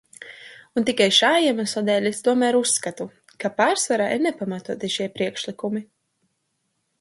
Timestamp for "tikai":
0.85-1.05